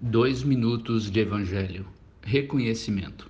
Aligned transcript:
Dois 0.00 0.44
minutos 0.44 1.10
de 1.10 1.18
Evangelho. 1.18 1.84
Reconhecimento. 2.22 3.28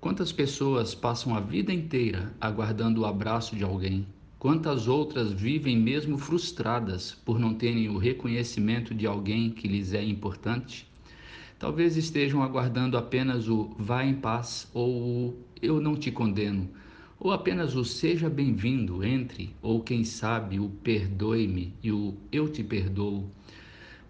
Quantas 0.00 0.32
pessoas 0.32 0.96
passam 0.96 1.32
a 1.32 1.38
vida 1.38 1.72
inteira 1.72 2.34
aguardando 2.40 3.02
o 3.02 3.06
abraço 3.06 3.54
de 3.54 3.62
alguém? 3.62 4.04
Quantas 4.36 4.88
outras 4.88 5.32
vivem 5.32 5.78
mesmo 5.78 6.18
frustradas 6.18 7.16
por 7.24 7.38
não 7.38 7.54
terem 7.54 7.88
o 7.88 7.98
reconhecimento 7.98 8.92
de 8.92 9.06
alguém 9.06 9.48
que 9.48 9.68
lhes 9.68 9.94
é 9.94 10.02
importante? 10.02 10.88
Talvez 11.56 11.96
estejam 11.96 12.42
aguardando 12.42 12.98
apenas 12.98 13.48
o 13.48 13.70
vá 13.78 14.04
em 14.04 14.14
paz 14.14 14.68
ou 14.74 14.90
o 14.90 15.36
eu 15.62 15.80
não 15.80 15.94
te 15.94 16.10
condeno, 16.10 16.68
ou 17.16 17.30
apenas 17.30 17.76
o 17.76 17.84
seja 17.84 18.28
bem-vindo, 18.28 19.04
entre, 19.04 19.54
ou 19.62 19.80
quem 19.80 20.02
sabe 20.02 20.58
o 20.58 20.68
perdoe-me 20.68 21.72
e 21.80 21.92
o 21.92 22.16
eu 22.32 22.48
te 22.48 22.64
perdoo 22.64 23.30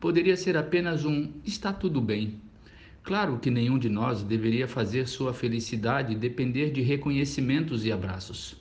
poderia 0.03 0.37
ser 0.37 0.57
apenas 0.57 1.05
um 1.05 1.31
está 1.45 1.73
tudo 1.73 2.01
bem. 2.01 2.35
Claro 3.05 3.39
que 3.39 3.53
nenhum 3.53 3.79
de 3.79 3.89
nós 3.89 4.21
deveria 4.25 4.67
fazer 4.67 5.07
sua 5.07 5.33
felicidade 5.33 6.17
depender 6.17 6.73
de 6.73 6.83
reconhecimentos 6.83 7.87
e 7.87 7.93
abraços. 7.93 8.57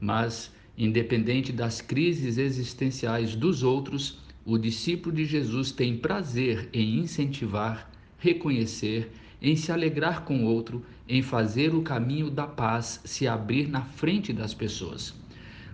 Mas, 0.00 0.50
independente 0.76 1.52
das 1.52 1.82
crises 1.82 2.38
existenciais 2.38 3.36
dos 3.36 3.62
outros, 3.62 4.20
o 4.42 4.56
discípulo 4.56 5.14
de 5.14 5.26
Jesus 5.26 5.70
tem 5.70 5.98
prazer 5.98 6.70
em 6.72 6.98
incentivar, 7.00 7.90
reconhecer, 8.18 9.12
em 9.42 9.54
se 9.54 9.70
alegrar 9.70 10.24
com 10.24 10.44
o 10.44 10.46
outro, 10.46 10.82
em 11.06 11.20
fazer 11.20 11.74
o 11.74 11.82
caminho 11.82 12.30
da 12.30 12.46
paz 12.46 13.02
se 13.04 13.28
abrir 13.28 13.68
na 13.68 13.82
frente 13.82 14.32
das 14.32 14.54
pessoas. 14.54 15.14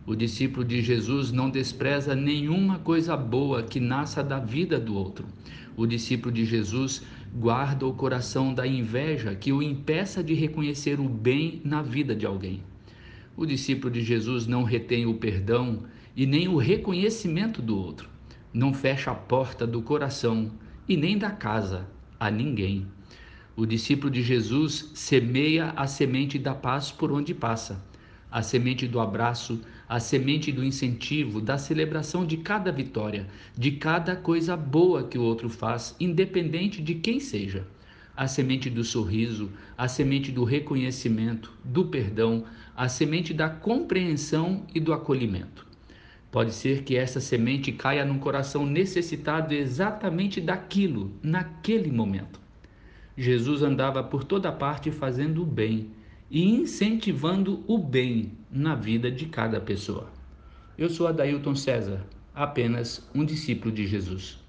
O 0.04 0.16
discípulo 0.16 0.64
de 0.64 0.82
Jesus 0.82 1.30
não 1.30 1.48
despreza 1.48 2.12
nenhuma 2.16 2.80
coisa 2.80 3.16
boa 3.16 3.62
que 3.62 3.78
nasça 3.78 4.20
da 4.20 4.40
vida 4.40 4.76
do 4.76 4.96
outro. 4.96 5.24
O 5.76 5.86
discípulo 5.86 6.34
de 6.34 6.44
Jesus 6.44 7.04
guarda 7.32 7.86
o 7.86 7.94
coração 7.94 8.52
da 8.52 8.66
inveja 8.66 9.36
que 9.36 9.52
o 9.52 9.62
impeça 9.62 10.20
de 10.20 10.34
reconhecer 10.34 10.98
o 10.98 11.08
bem 11.08 11.62
na 11.64 11.82
vida 11.82 12.16
de 12.16 12.26
alguém. 12.26 12.64
O 13.36 13.46
discípulo 13.46 13.92
de 13.92 14.02
Jesus 14.02 14.44
não 14.44 14.64
retém 14.64 15.06
o 15.06 15.14
perdão 15.14 15.84
e 16.16 16.26
nem 16.26 16.48
o 16.48 16.56
reconhecimento 16.56 17.62
do 17.62 17.78
outro. 17.78 18.08
Não 18.52 18.74
fecha 18.74 19.12
a 19.12 19.14
porta 19.14 19.64
do 19.64 19.82
coração 19.82 20.50
e 20.88 20.96
nem 20.96 21.16
da 21.16 21.30
casa 21.30 21.86
a 22.18 22.28
ninguém. 22.28 22.88
O 23.54 23.64
discípulo 23.64 24.10
de 24.10 24.20
Jesus 24.20 24.90
semeia 24.94 25.72
a 25.76 25.86
semente 25.86 26.40
da 26.40 26.56
paz 26.56 26.90
por 26.90 27.12
onde 27.12 27.32
passa 27.32 27.91
a 28.32 28.42
semente 28.42 28.88
do 28.88 28.98
abraço, 28.98 29.60
a 29.86 30.00
semente 30.00 30.50
do 30.50 30.64
incentivo, 30.64 31.38
da 31.38 31.58
celebração 31.58 32.24
de 32.24 32.38
cada 32.38 32.72
vitória, 32.72 33.26
de 33.54 33.72
cada 33.72 34.16
coisa 34.16 34.56
boa 34.56 35.06
que 35.06 35.18
o 35.18 35.22
outro 35.22 35.50
faz, 35.50 35.94
independente 36.00 36.80
de 36.80 36.94
quem 36.94 37.20
seja. 37.20 37.66
A 38.16 38.26
semente 38.26 38.70
do 38.70 38.82
sorriso, 38.82 39.50
a 39.76 39.86
semente 39.86 40.32
do 40.32 40.44
reconhecimento, 40.44 41.52
do 41.62 41.84
perdão, 41.84 42.44
a 42.74 42.88
semente 42.88 43.34
da 43.34 43.50
compreensão 43.50 44.64
e 44.74 44.80
do 44.80 44.94
acolhimento. 44.94 45.66
Pode 46.30 46.54
ser 46.54 46.84
que 46.84 46.96
essa 46.96 47.20
semente 47.20 47.70
caia 47.70 48.06
num 48.06 48.18
coração 48.18 48.64
necessitado 48.64 49.52
exatamente 49.52 50.40
daquilo, 50.40 51.12
naquele 51.22 51.92
momento. 51.92 52.40
Jesus 53.14 53.62
andava 53.62 54.02
por 54.02 54.24
toda 54.24 54.50
parte 54.50 54.90
fazendo 54.90 55.42
o 55.42 55.46
bem 55.46 55.90
e 56.32 56.48
incentivando 56.48 57.62
o 57.68 57.76
bem 57.76 58.32
na 58.50 58.74
vida 58.74 59.10
de 59.10 59.26
cada 59.26 59.60
pessoa. 59.60 60.10
Eu 60.78 60.88
sou 60.88 61.06
Adailton 61.06 61.54
César, 61.54 62.02
apenas 62.34 63.06
um 63.14 63.22
discípulo 63.22 63.70
de 63.70 63.86
Jesus. 63.86 64.41